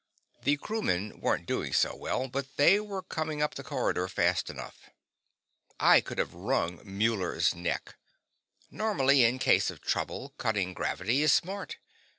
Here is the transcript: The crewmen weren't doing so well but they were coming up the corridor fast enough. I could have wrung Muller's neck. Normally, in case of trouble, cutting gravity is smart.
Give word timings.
The 0.41 0.57
crewmen 0.57 1.19
weren't 1.19 1.45
doing 1.45 1.73
so 1.73 1.95
well 1.95 2.27
but 2.27 2.57
they 2.57 2.79
were 2.79 3.03
coming 3.03 3.43
up 3.43 3.53
the 3.53 3.61
corridor 3.63 4.07
fast 4.07 4.49
enough. 4.49 4.89
I 5.79 6.01
could 6.01 6.17
have 6.17 6.33
wrung 6.33 6.81
Muller's 6.83 7.53
neck. 7.53 7.97
Normally, 8.71 9.23
in 9.23 9.37
case 9.37 9.69
of 9.69 9.79
trouble, 9.79 10.33
cutting 10.39 10.73
gravity 10.73 11.21
is 11.21 11.31
smart. 11.33 11.77